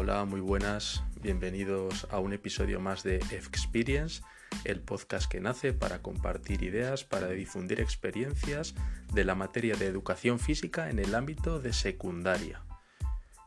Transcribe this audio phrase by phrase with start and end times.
[0.00, 4.22] Hola, muy buenas, bienvenidos a un episodio más de Experience,
[4.62, 8.76] el podcast que nace para compartir ideas, para difundir experiencias
[9.12, 12.62] de la materia de educación física en el ámbito de secundaria.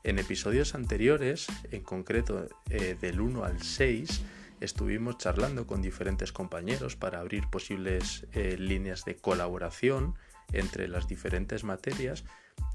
[0.03, 4.21] En episodios anteriores, en concreto eh, del 1 al 6,
[4.59, 10.15] estuvimos charlando con diferentes compañeros para abrir posibles eh, líneas de colaboración
[10.53, 12.23] entre las diferentes materias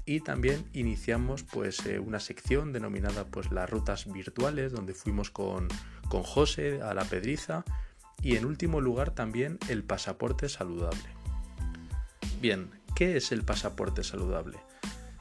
[0.05, 5.67] y también iniciamos pues eh, una sección denominada pues las rutas virtuales donde fuimos con,
[6.09, 7.65] con José a la Pedriza
[8.21, 11.09] y en último lugar también el pasaporte saludable.
[12.41, 14.57] Bien, ¿qué es el pasaporte saludable?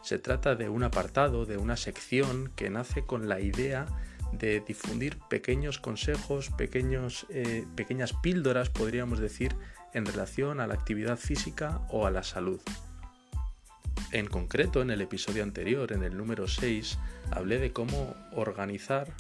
[0.02, 3.86] Se trata de un apartado, de una sección que nace con la idea
[4.32, 9.56] de difundir pequeños consejos, pequeños, eh, pequeñas píldoras, podríamos decir,
[9.96, 12.60] en relación a la actividad física o a la salud.
[14.12, 16.98] En concreto, en el episodio anterior, en el número 6,
[17.30, 19.14] hablé de cómo organizar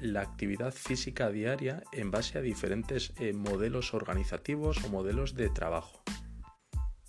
[0.00, 6.02] la actividad física diaria en base a diferentes eh, modelos organizativos o modelos de trabajo.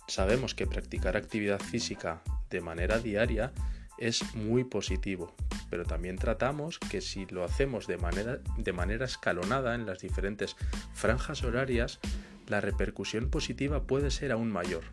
[0.06, 3.54] Sabemos que practicar actividad física de manera diaria
[3.96, 5.34] es muy positivo,
[5.70, 10.56] pero también tratamos que si lo hacemos de manera, de manera escalonada en las diferentes
[10.92, 12.00] franjas horarias,
[12.48, 14.84] la repercusión positiva puede ser aún mayor.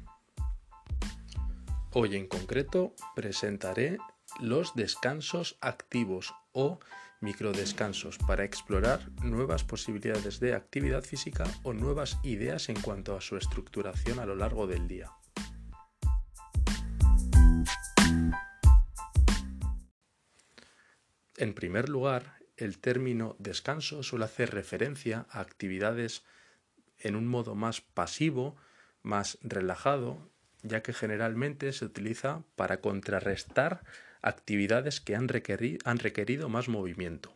[1.93, 3.97] Hoy en concreto presentaré
[4.39, 6.79] los descansos activos o
[7.19, 13.37] microdescansos para explorar nuevas posibilidades de actividad física o nuevas ideas en cuanto a su
[13.37, 15.11] estructuración a lo largo del día.
[21.37, 26.23] En primer lugar, el término descanso suele hacer referencia a actividades
[27.03, 28.55] en un modo más pasivo,
[29.03, 30.17] más relajado,
[30.63, 33.83] ya que generalmente se utiliza para contrarrestar
[34.21, 37.33] actividades que han, requerido más movimiento.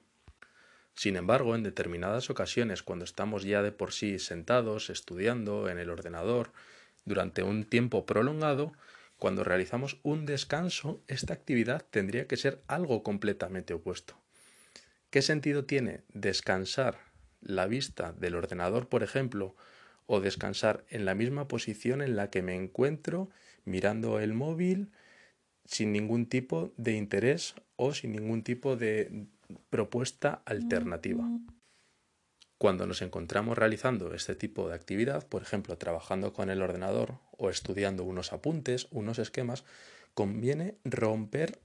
[0.94, 5.90] Sin embargo, en determinadas ocasiones, cuando estamos ya de por sí sentados, estudiando en el
[5.90, 6.52] ordenador,
[7.04, 8.74] durante un tiempo prolongado,
[9.18, 14.16] cuando realizamos un descanso, esta actividad tendría que ser algo completamente opuesto.
[15.10, 17.05] ¿Qué sentido tiene descansar
[17.46, 19.56] la vista del ordenador, por ejemplo,
[20.08, 23.30] o descansar en la misma posición en la que me encuentro
[23.64, 24.92] mirando el móvil
[25.66, 29.28] sin ningún tipo de interés o sin ningún tipo de
[29.70, 31.28] propuesta alternativa.
[32.58, 37.50] Cuando nos encontramos realizando este tipo de actividad, por ejemplo, trabajando con el ordenador o
[37.50, 39.66] estudiando unos apuntes, unos esquemas,
[40.14, 41.60] conviene romper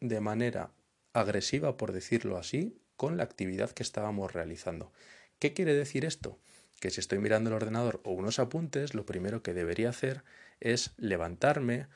[0.00, 0.70] de manera
[1.12, 4.92] agresiva, por decirlo así, con la actividad que estábamos realizando.
[5.38, 6.36] ¿Qué quiere decir esto?
[6.80, 10.22] que si estoy mirando el ordenador o unos apuntes, lo primero que debería hacer
[10.60, 11.86] es levantarme,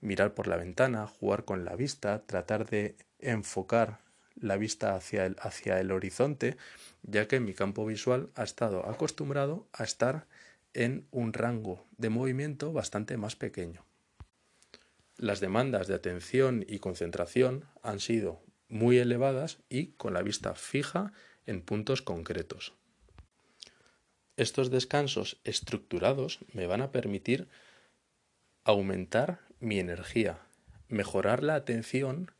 [0.00, 4.00] mirar por la ventana, jugar con la vista, tratar de enfocar
[4.34, 6.56] la vista hacia el, hacia el horizonte,
[7.04, 10.26] ya que mi campo visual ha estado acostumbrado a estar
[10.74, 13.84] en un rango de movimiento bastante más pequeño.
[15.16, 21.12] Las demandas de atención y concentración han sido muy elevadas y con la vista fija
[21.44, 22.72] en puntos concretos.
[24.36, 27.48] Estos descansos estructurados me van a permitir
[28.64, 30.40] aumentar mi energía,
[30.88, 32.30] mejorar la atención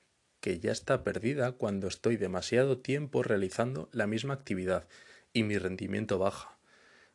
[0.41, 4.89] que ya está perdida cuando estoy demasiado tiempo realizando la misma actividad
[5.33, 6.57] y mi rendimiento baja.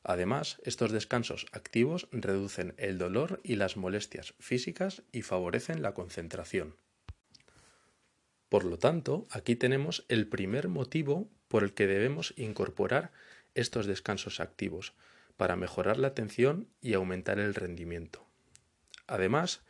[0.03, 6.75] Además, estos descansos activos reducen el dolor y las molestias físicas y favorecen la concentración.
[8.49, 13.11] Por lo tanto, aquí tenemos el primer motivo por el que debemos incorporar
[13.53, 14.93] estos descansos activos
[15.37, 18.25] para mejorar la atención y aumentar el rendimiento.
[19.07, 19.61] Además,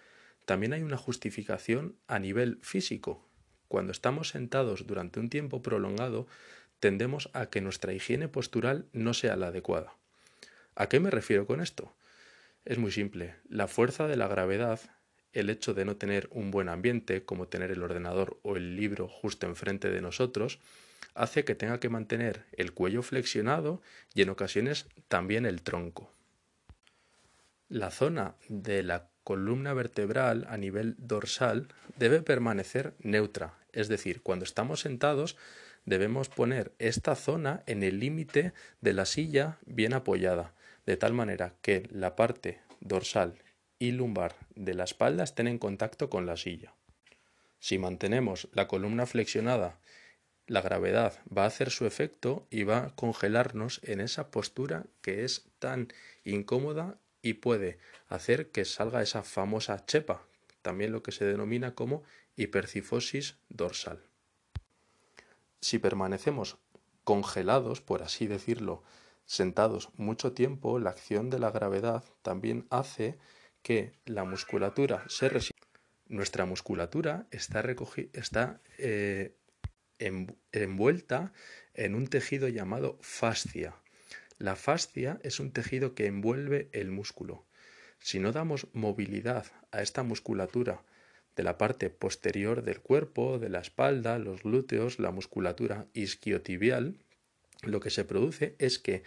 [0.46, 3.28] también hay una justificación a nivel físico.
[3.68, 6.28] Cuando estamos sentados durante un tiempo prolongado,
[6.80, 9.94] tendemos a que nuestra higiene postural no sea la adecuada.
[10.76, 11.96] ¿A qué me refiero con esto?
[12.64, 13.36] Es muy simple.
[13.50, 14.80] La fuerza de la gravedad,
[15.36, 19.08] el hecho de no tener un buen ambiente, como tener el ordenador o el libro
[19.08, 20.60] justo enfrente de nosotros,
[21.14, 23.82] hace que tenga que mantener el cuello flexionado
[24.14, 26.10] y en ocasiones también el tronco.
[27.70, 31.68] La zona de la columna vertebral a nivel dorsal
[31.98, 35.36] debe permanecer neutra, es decir, cuando estamos sentados
[35.86, 40.54] debemos poner esta zona en el límite de la silla bien apoyada,
[40.86, 43.36] de tal manera que la parte dorsal
[43.80, 46.74] y lumbar de la espalda estén en contacto con la silla.
[47.60, 49.80] Si mantenemos la columna flexionada
[50.48, 55.26] la gravedad va a hacer su efecto y va a congelarnos en esa postura que
[55.26, 55.88] es tan
[56.24, 60.28] incómoda y puede hacer que salga esa famosa chepa,
[60.62, 62.04] también lo que se denomina como
[62.36, 64.04] hipercifosis dorsal.
[65.62, 66.58] Si permanecemos
[67.04, 68.84] congelados, por así decirlo,
[69.26, 73.18] sentados mucho tiempo, la acción de la gravedad también hace
[73.66, 75.68] que la musculatura se resista.
[76.08, 77.66] Nuestra musculatura está,
[78.14, 79.34] está eh,
[79.98, 81.34] envuelta
[81.74, 83.74] en un tejido llamado fascia.
[84.38, 87.48] La fascia es un tejido que envuelve el músculo.
[87.98, 90.84] Si no damos movilidad a esta musculatura
[91.36, 97.00] de la parte posterior del cuerpo, de la espalda, los glúteos, la musculatura isquiotibial,
[97.64, 99.02] lo que se produce es que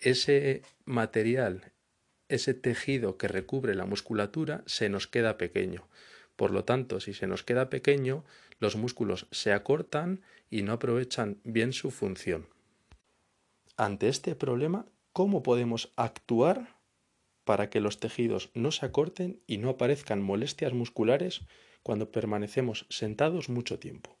[0.00, 1.70] ese material,
[2.34, 5.88] ese tejido que recubre la musculatura, se nos queda pequeño.
[6.36, 8.24] Por lo tanto, si se nos queda pequeño,
[8.58, 12.48] los músculos se acortan y no aprovechan bien su función.
[13.76, 16.76] Ante este problema, ¿cómo podemos actuar
[17.44, 21.42] para que los tejidos no se acorten y no aparezcan molestias musculares
[21.82, 24.16] cuando permanecemos sentados mucho tiempo.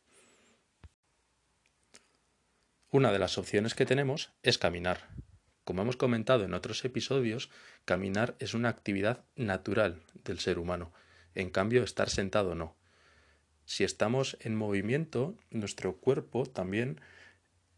[2.90, 5.08] Una de las opciones que tenemos es caminar.
[5.64, 7.50] Como hemos comentado en otros episodios,
[7.84, 10.92] caminar es una actividad natural del ser humano.
[11.34, 12.76] En cambio, estar sentado no.
[13.64, 17.00] Si estamos en movimiento, nuestro cuerpo también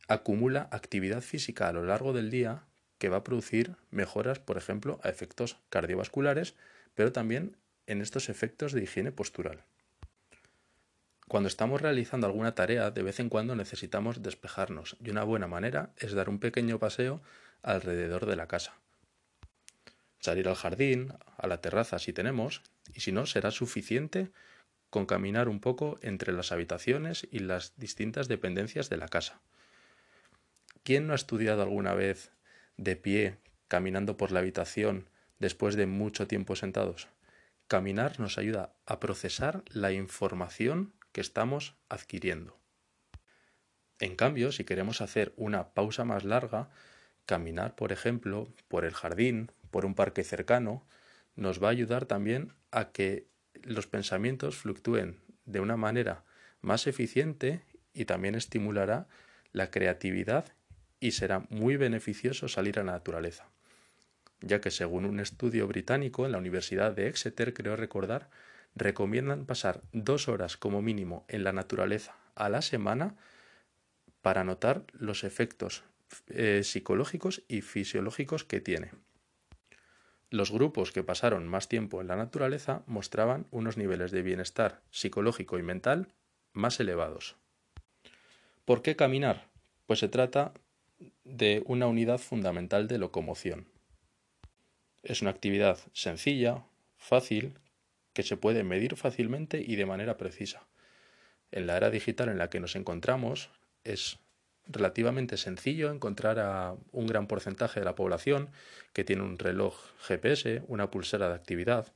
[0.08, 2.64] acumula actividad física a lo largo del día
[2.98, 6.54] que va a producir mejoras, por ejemplo, a efectos cardiovasculares,
[6.94, 7.56] pero también
[7.86, 9.64] en estos efectos de higiene postural.
[11.28, 15.92] Cuando estamos realizando alguna tarea, de vez en cuando necesitamos despejarnos y una buena manera
[15.96, 17.22] es dar un pequeño paseo
[17.64, 18.78] alrededor de la casa.
[20.20, 22.62] Salir al jardín, a la terraza si tenemos,
[22.94, 24.30] y si no, será suficiente
[24.90, 29.40] con caminar un poco entre las habitaciones y las distintas dependencias de la casa.
[30.84, 32.30] ¿Quién no ha estudiado alguna vez
[32.76, 33.38] de pie,
[33.68, 35.08] caminando por la habitación
[35.38, 37.08] después de mucho tiempo sentados.
[37.68, 42.58] Caminar nos ayuda a procesar la información que estamos adquiriendo.
[44.00, 46.68] En cambio, si queremos hacer una pausa más larga,
[47.26, 50.86] caminar, por ejemplo, por el jardín, por un parque cercano,
[51.36, 53.26] nos va a ayudar también a que
[53.62, 56.24] los pensamientos fluctúen de una manera
[56.60, 57.62] más eficiente
[57.92, 59.08] y también estimulará
[59.52, 60.52] la creatividad
[61.00, 63.48] y será muy beneficioso salir a la naturaleza,
[64.40, 68.30] ya que según un estudio británico en la Universidad de Exeter, creo recordar,
[68.74, 73.16] recomiendan pasar dos horas como mínimo en la naturaleza a la semana
[74.22, 75.84] para notar los efectos
[76.28, 78.92] eh, psicológicos y fisiológicos que tiene.
[80.30, 85.58] Los grupos que pasaron más tiempo en la naturaleza mostraban unos niveles de bienestar psicológico
[85.58, 86.08] y mental
[86.52, 87.36] más elevados.
[88.64, 89.48] ¿Por qué caminar?
[89.86, 90.52] Pues se trata
[91.24, 93.68] de una unidad fundamental de locomoción.
[95.02, 96.64] Es una actividad sencilla,
[96.96, 97.58] fácil,
[98.14, 100.66] que se puede medir fácilmente y de manera precisa.
[101.50, 103.50] En la era digital en la que nos encontramos
[103.84, 104.18] es
[104.66, 108.50] relativamente sencillo encontrar a un gran porcentaje de la población
[108.92, 111.92] que tiene un reloj GPS, una pulsera de actividad.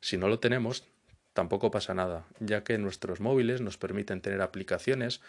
[0.00, 0.84] Si no lo tenemos,
[1.32, 5.20] tampoco pasa nada, ya que nuestros móviles nos permiten tener aplicaciones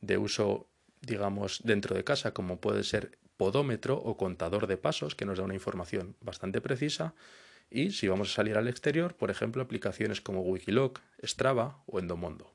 [0.00, 0.68] de uso
[1.06, 5.44] digamos, dentro de casa, como puede ser podómetro o contador de pasos, que nos da
[5.44, 7.14] una información bastante precisa.
[7.70, 12.54] Y si vamos a salir al exterior, por ejemplo, aplicaciones como Wikiloc, Strava o Endomondo.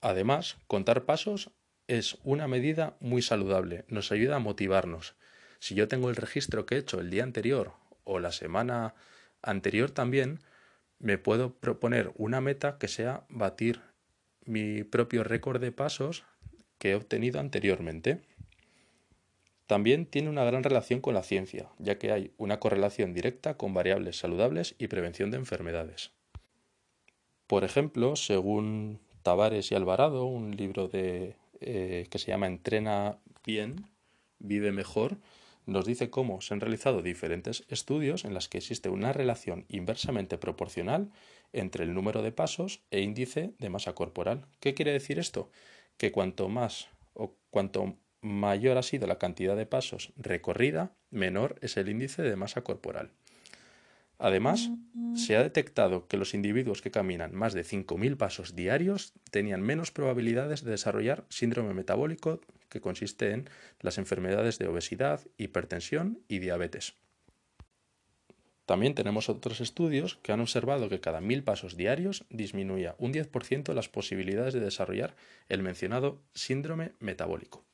[0.00, 1.50] Además, contar pasos
[1.88, 5.14] es una medida muy saludable, nos ayuda a motivarnos.
[5.58, 7.72] Si yo tengo el registro que he hecho el día anterior
[8.04, 8.94] o la semana
[9.42, 10.40] anterior también,
[10.98, 13.80] me puedo proponer una meta que sea batir
[14.44, 16.24] mi propio récord de pasos
[16.78, 18.20] que he obtenido anteriormente.
[19.66, 23.74] También tiene una gran relación con la ciencia, ya que hay una correlación directa con
[23.74, 26.12] variables saludables y prevención de enfermedades.
[27.46, 33.86] Por ejemplo, según Tavares y Alvarado, un libro de, eh, que se llama Entrena bien,
[34.38, 35.18] vive mejor,
[35.66, 40.38] nos dice cómo se han realizado diferentes estudios en los que existe una relación inversamente
[40.38, 41.10] proporcional
[41.52, 44.46] entre el número de pasos e índice de masa corporal.
[44.60, 45.50] ¿Qué quiere decir esto?
[45.96, 51.76] que cuanto más o cuanto mayor ha sido la cantidad de pasos recorrida, menor es
[51.76, 53.12] el índice de masa corporal.
[54.18, 54.70] Además,
[55.14, 59.90] se ha detectado que los individuos que caminan más de 5.000 pasos diarios tenían menos
[59.90, 63.48] probabilidades de desarrollar síndrome metabólico que consiste en
[63.80, 66.94] las enfermedades de obesidad, hipertensión y diabetes.
[68.64, 73.72] También tenemos otros estudios que han observado que cada mil pasos diarios disminuía un 10%
[73.74, 75.14] las posibilidades de desarrollar
[75.48, 77.64] el mencionado síndrome metabólico.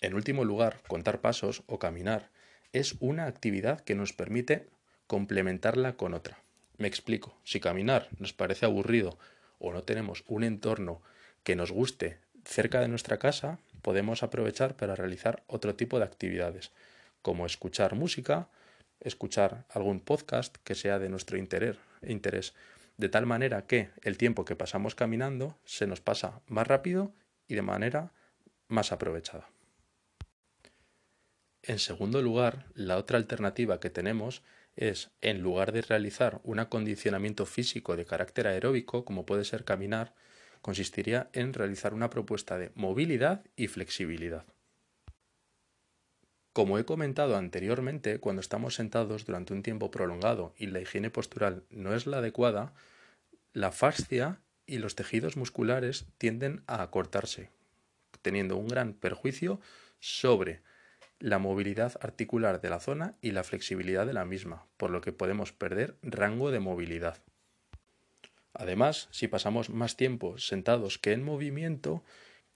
[0.00, 2.30] En último lugar, contar pasos o caminar
[2.72, 4.68] es una actividad que nos permite
[5.10, 6.38] complementarla con otra.
[6.78, 9.18] Me explico, si caminar nos parece aburrido
[9.58, 11.02] o no tenemos un entorno
[11.42, 16.70] que nos guste cerca de nuestra casa podemos aprovechar para realizar otro tipo de actividades,
[17.22, 18.50] como escuchar música,
[19.00, 22.54] escuchar algún podcast que sea de nuestro interés,
[22.96, 27.12] de tal manera que el tiempo que pasamos caminando se nos pasa más rápido
[27.48, 28.12] y de manera
[28.68, 29.50] más aprovechada.
[31.64, 34.44] En segundo lugar, la otra alternativa que tenemos
[34.76, 40.14] es, en lugar de realizar un acondicionamiento físico de carácter aeróbico, como puede ser caminar,
[40.62, 44.44] consistiría en realizar una propuesta de movilidad y flexibilidad.
[46.52, 51.64] Como he comentado anteriormente, cuando estamos sentados durante un tiempo prolongado y la higiene postural
[51.70, 52.74] no es la adecuada,
[53.52, 57.50] la fascia y los tejidos musculares tienden a acortarse,
[58.22, 59.60] teniendo un gran perjuicio
[60.00, 60.62] sobre
[61.20, 65.12] la movilidad articular de la zona y la flexibilidad de la misma, por lo que
[65.12, 67.22] podemos perder rango de movilidad.
[68.54, 72.02] Además, si pasamos más tiempo sentados que en movimiento,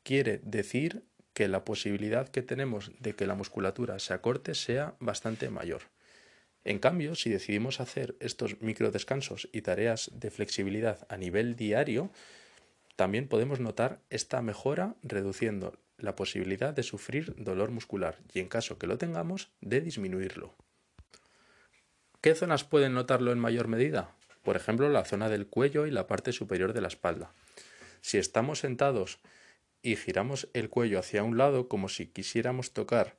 [0.02, 1.04] quiere decir
[1.34, 5.82] que la posibilidad que tenemos de que la musculatura se acorte sea bastante mayor.
[6.64, 12.10] En cambio, si decidimos hacer estos microdescansos y tareas de flexibilidad a nivel diario,
[12.96, 18.78] también podemos notar esta mejora reduciendo la posibilidad de sufrir dolor muscular y en caso
[18.78, 20.54] que lo tengamos, de disminuirlo.
[22.20, 24.14] ¿Qué zonas pueden notarlo en mayor medida?
[24.42, 27.32] Por ejemplo, la zona del cuello y la parte superior de la espalda.
[28.00, 29.18] Si estamos sentados
[29.82, 33.16] y giramos el cuello hacia un lado como si quisiéramos tocar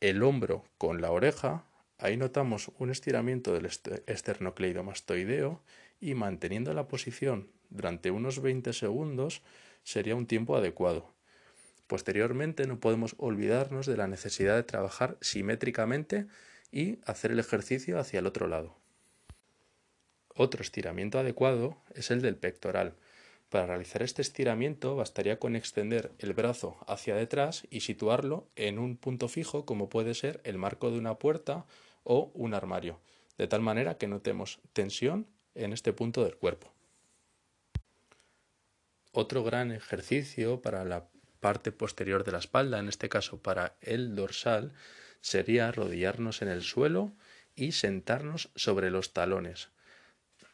[0.00, 1.66] el hombro con la oreja,
[1.98, 3.66] ahí notamos un estiramiento del
[4.06, 5.62] esternocleidomastoideo
[6.00, 9.42] y manteniendo la posición durante unos 20 segundos
[9.82, 11.12] sería un tiempo adecuado.
[11.90, 16.28] Posteriormente no podemos olvidarnos de la necesidad de trabajar simétricamente
[16.70, 18.76] y hacer el ejercicio hacia el otro lado.
[20.36, 22.94] Otro estiramiento adecuado es el del pectoral.
[23.48, 28.96] Para realizar este estiramiento bastaría con extender el brazo hacia detrás y situarlo en un
[28.96, 31.66] punto fijo como puede ser el marco de una puerta
[32.04, 33.00] o un armario,
[33.36, 36.72] de tal manera que notemos tensión en este punto del cuerpo.
[39.10, 41.08] Otro gran ejercicio para la
[41.40, 44.72] parte posterior de la espalda, en este caso para el dorsal,
[45.20, 47.12] sería arrodillarnos en el suelo
[47.56, 49.70] y sentarnos sobre los talones.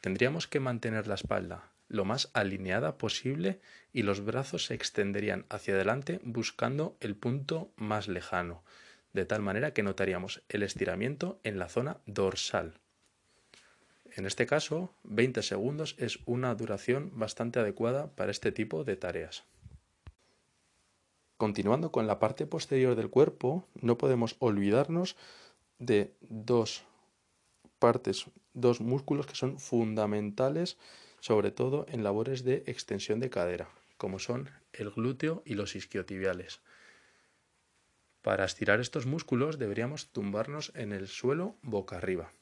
[0.00, 3.60] Tendríamos que mantener la espalda lo más alineada posible
[3.92, 8.62] y los brazos se extenderían hacia adelante buscando el punto más lejano,
[9.12, 12.74] de tal manera que notaríamos el estiramiento en la zona dorsal.
[14.12, 19.44] En este caso, 20 segundos es una duración bastante adecuada para este tipo de tareas.
[21.36, 25.16] Continuando con la parte posterior del cuerpo, no podemos olvidarnos
[25.78, 26.84] de dos
[27.78, 30.78] partes, dos músculos que son fundamentales
[31.20, 36.60] sobre todo en labores de extensión de cadera, como son el glúteo y los isquiotibiales.
[38.22, 42.32] Para estirar estos músculos deberíamos tumbarnos en el suelo boca arriba.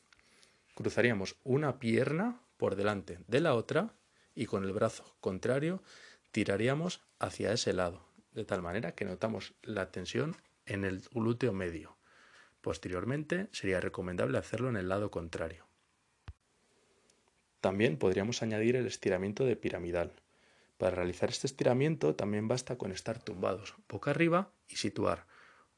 [0.75, 3.95] Cruzaríamos una pierna por delante de la otra
[4.35, 5.83] y con el brazo contrario
[6.31, 10.37] tiraríamos hacia ese lado, de tal manera que notamos la tensión
[10.67, 11.97] en el glúteo medio.
[12.61, 15.67] Posteriormente sería recomendable hacerlo en el lado contrario.
[17.61, 20.13] También podríamos añadir el estiramiento de piramidal.
[20.77, 25.27] Para realizar este estiramiento también basta con estar tumbados boca arriba y situar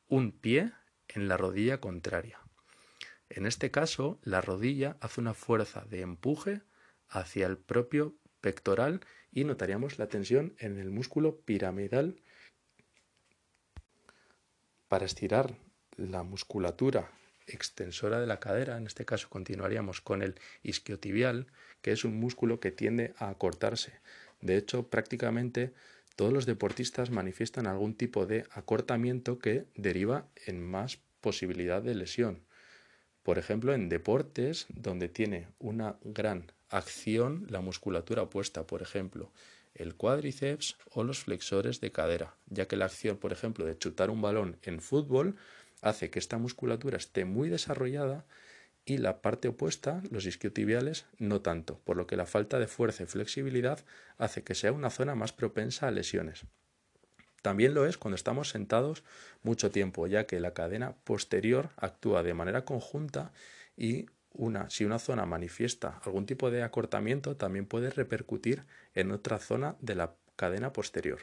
[0.09, 0.73] un pie
[1.09, 2.41] en la rodilla contraria.
[3.29, 6.63] En este caso, la rodilla hace una fuerza de empuje
[7.09, 9.01] hacia el propio pectoral
[9.33, 12.21] y notaríamos la tensión en el músculo piramidal.
[14.89, 15.57] Para estirar
[15.97, 17.11] la musculatura
[17.47, 21.47] extensora de la cadera, en este caso continuaríamos con el isquiotibial,
[21.83, 23.93] que es un músculo que tiende a acortarse.
[24.41, 25.73] De hecho, prácticamente
[26.17, 32.43] todos los deportistas manifiestan algún tipo de acortamiento que deriva en más posibilidad de lesión.
[33.23, 39.33] Por ejemplo, en deportes donde tiene una gran acción la musculatura opuesta, por ejemplo,
[39.79, 44.11] el cuádriceps o los flexores de cadera, ya que la acción, por ejemplo, de chutar
[44.11, 45.37] un balón en fútbol
[45.83, 48.25] hace que esta musculatura esté muy desarrollada
[48.85, 53.03] y la parte opuesta, los isquiotibiales, no tanto, por lo que la falta de fuerza
[53.03, 53.85] y flexibilidad
[54.17, 56.45] hace que sea una zona más propensa a lesiones.
[57.43, 59.05] También lo es cuando estamos sentados
[59.43, 63.33] mucho tiempo, ya que la cadena posterior actúa de manera conjunta
[63.77, 64.07] y
[64.37, 68.65] una, si una zona manifiesta algún tipo de acortamiento, también puede repercutir
[68.95, 71.21] en otra zona de la cadena posterior.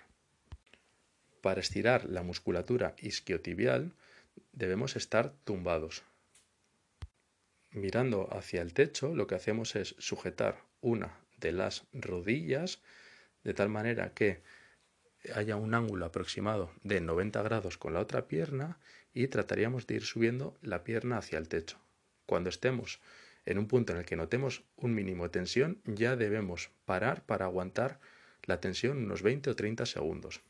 [1.41, 3.91] Para estirar la musculatura isquiotibial,
[4.51, 6.03] debemos estar tumbados.
[7.72, 12.82] Mirando hacia el techo, lo que hacemos es sujetar una de las rodillas
[13.43, 14.41] de tal manera que
[15.36, 18.77] haya un ángulo aproximado de 90 grados con la otra pierna
[19.13, 21.82] y trataríamos de ir subiendo la pierna hacia el techo.
[22.25, 23.00] Cuando estemos
[23.46, 27.46] en un punto en el que notemos un mínimo de tensión, ya debemos parar para
[27.46, 28.00] aguantar
[28.44, 30.42] la tensión unos 20 o 30 segundos.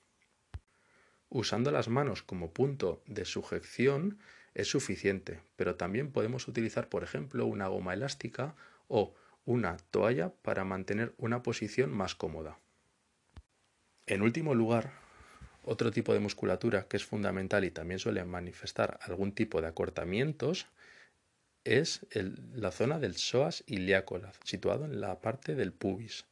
[1.30, 4.20] Usando las manos como punto de sujeción
[4.54, 8.56] es suficiente, pero también podemos utilizar, por ejemplo, una goma elástica
[8.88, 9.16] o
[9.46, 12.60] una toalla para mantener una posición más cómoda.
[14.06, 14.94] En último lugar,
[15.64, 20.68] otro tipo de musculatura que es fundamental y también suele manifestar algún tipo de acortamientos
[21.64, 22.06] es
[22.54, 26.26] la zona del psoas ilíaco, situado en la parte del pubis.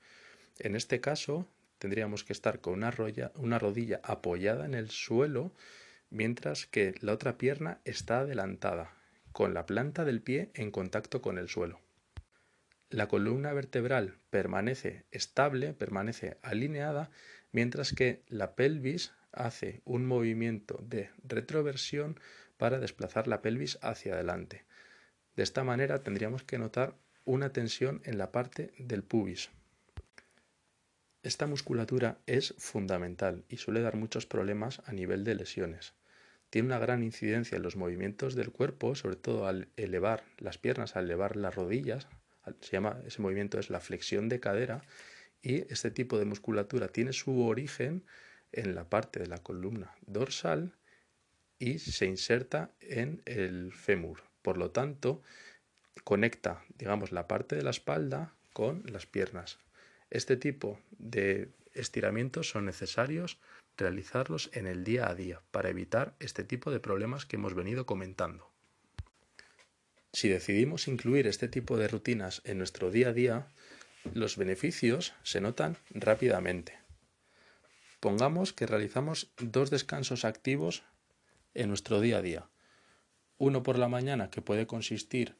[0.60, 1.48] En este caso,
[1.80, 2.94] tendríamos que estar con una,
[3.36, 5.52] una rodilla apoyada en el suelo,
[6.10, 8.94] mientras que la otra pierna está adelantada,
[9.32, 11.80] con la planta del pie en contacto con el suelo.
[12.90, 17.10] La columna vertebral permanece estable, permanece alineada,
[17.54, 22.20] mientras que la pelvis hace un movimiento de retroversión
[22.58, 24.66] para desplazar la pelvis hacia adelante.
[25.36, 26.96] De esta manera tendríamos que notar
[27.26, 29.50] una tensión en la parte del pubis.
[31.24, 35.94] Esta musculatura es fundamental y suele dar muchos problemas a nivel de lesiones.
[36.50, 40.96] Tiene una gran incidencia en los movimientos del cuerpo, sobre todo al elevar las piernas,
[40.96, 42.08] al elevar las rodillas.
[42.60, 44.84] Se llama, ese movimiento es la flexión de cadera
[45.42, 48.04] y este tipo de musculatura tiene su origen
[48.52, 50.76] en la parte de la columna dorsal
[51.60, 54.31] y se inserta en el fémur.
[54.42, 55.22] Por lo tanto,
[56.04, 59.60] conecta, digamos, la parte de la espalda con las piernas.
[60.10, 63.40] Este tipo de estiramientos son necesarios
[63.78, 67.86] realizarlos en el día a día para evitar este tipo de problemas que hemos venido
[67.86, 68.52] comentando.
[70.14, 73.48] Si decidimos incluir este tipo de rutinas en nuestro día a día,
[74.14, 76.77] los beneficios se notan rápidamente.
[78.01, 80.84] Pongamos que realizamos dos descansos activos
[81.54, 82.50] en nuestro día a día.
[83.42, 85.34] Uno por la mañana que puede consistir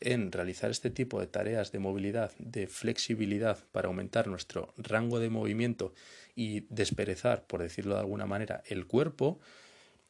[0.00, 5.30] en realizar este tipo de tareas de movilidad, de flexibilidad para aumentar nuestro rango de
[5.30, 5.94] movimiento
[6.34, 9.38] y desperezar, por decirlo de alguna manera, el cuerpo,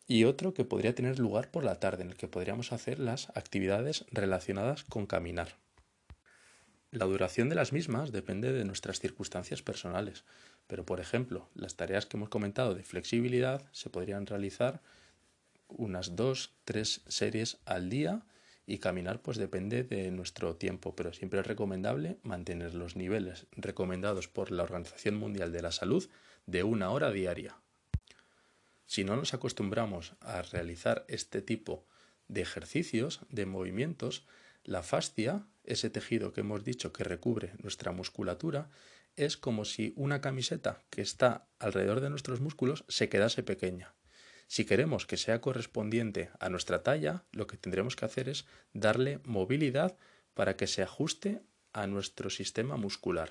[0.07, 3.29] y otro que podría tener lugar por la tarde, en el que podríamos hacer las
[3.37, 5.59] actividades relacionadas con caminar.
[6.93, 10.25] La duración de las mismas depende de nuestras circunstancias personales,
[10.67, 14.81] pero por ejemplo, las tareas que hemos comentado de flexibilidad se podrían realizar
[15.77, 18.27] unas dos, tres series al día
[18.67, 24.29] y caminar pues depende de nuestro tiempo, pero siempre es recomendable mantener los niveles recomendados
[24.29, 26.09] por la Organización Mundial de la Salud
[26.47, 27.57] de una hora diaria.
[28.87, 31.87] Si no nos acostumbramos a realizar este tipo
[32.29, 34.27] de ejercicios, de movimientos,
[34.63, 38.71] la fascia, ese tejido que hemos dicho que recubre nuestra musculatura,
[39.17, 43.95] es como si una camiseta que está alrededor de nuestros músculos se quedase pequeña.
[44.47, 49.21] Si queremos que sea correspondiente a nuestra talla, lo que tendremos que hacer es darle
[49.25, 49.97] movilidad
[50.35, 53.31] para que se ajuste a nuestro sistema muscular.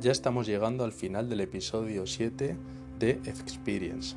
[0.00, 2.56] Ya estamos llegando al final del episodio 7
[2.98, 4.16] de Experience.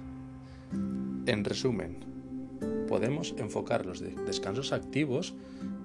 [1.26, 2.06] En resumen,
[2.88, 5.34] podemos enfocar los descansos activos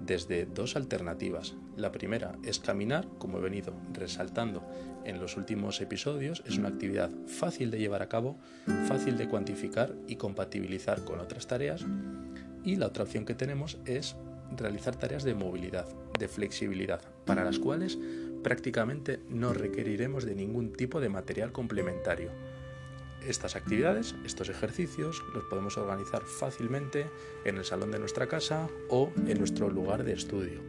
[0.06, 1.54] desde dos alternativas.
[1.76, 4.62] La primera es caminar, como he venido resaltando
[5.04, 8.38] en los últimos episodios, es una actividad fácil de llevar a cabo,
[8.88, 11.84] fácil de cuantificar y compatibilizar con otras tareas.
[12.64, 14.16] Y la otra opción que tenemos es
[14.56, 15.86] realizar tareas de movilidad,
[16.18, 17.98] de flexibilidad, para las cuales
[18.42, 22.30] prácticamente no requeriremos de ningún tipo de material complementario
[23.28, 27.06] estas actividades, estos ejercicios, los podemos organizar fácilmente
[27.44, 30.60] en el salón de nuestra casa o en nuestro lugar de estudio.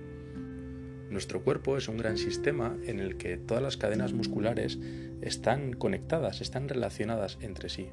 [1.10, 4.78] Nuestro cuerpo es un gran sistema en el que todas las cadenas musculares
[5.22, 7.90] están conectadas, están relacionadas entre sí.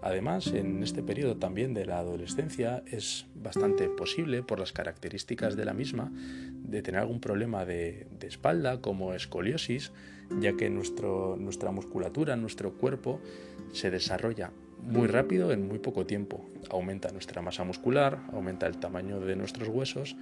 [0.00, 5.64] Además, en este periodo también de la adolescencia es bastante posible, por las características de
[5.64, 6.12] la misma,
[6.52, 9.92] de tener algún problema de, espalda como escoliosis,
[10.40, 13.20] ya que nuestra musculatura, nuestro cuerpo,
[13.72, 16.44] se desarrolla muy rápido en muy poco tiempo.
[16.70, 20.16] Aumenta nuestra masa muscular, aumenta el tamaño de nuestros huesos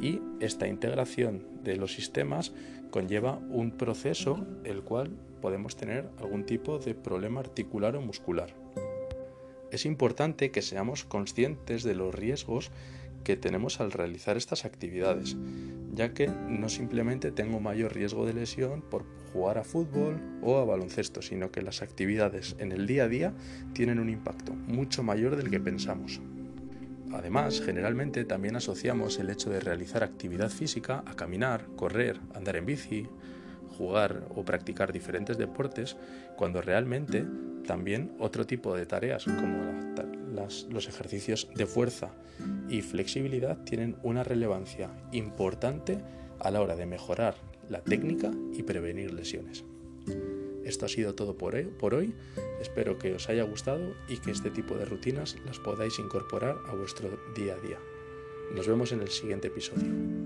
[0.00, 2.52] y esta integración de los sistemas
[2.90, 5.10] conlleva un proceso el cual
[5.40, 8.54] podemos tener algún tipo de problema articular o muscular
[9.72, 12.70] es importante que seamos conscientes de los riesgos
[13.24, 15.36] que tenemos al realizar estas actividades,
[15.94, 20.64] ya que no simplemente tengo mayor riesgo de lesión por jugar a fútbol o a
[20.64, 23.32] baloncesto, sino que las actividades en el día a día
[23.72, 26.20] tienen un impacto mucho mayor del que pensamos.
[27.12, 32.64] Además, generalmente también asociamos el hecho de realizar actividad física a caminar, correr, andar en
[32.64, 33.06] bici,
[33.76, 35.96] jugar o practicar diferentes deportes,
[36.36, 37.26] cuando realmente
[37.66, 39.82] también otro tipo de tareas como
[40.32, 42.14] los ejercicios de fuerza
[42.68, 45.98] y flexibilidad tienen una relevancia importante
[46.40, 47.36] a la hora de mejorar
[47.68, 49.64] la técnica y prevenir lesiones.
[50.64, 52.14] Esto ha sido todo por hoy,
[52.62, 56.74] Espero que os haya gustado y que este tipo de rutinas las podáis incorporar a
[56.76, 57.78] vuestro día a día.
[58.54, 60.21] Nos vemos en el siguiente episodio.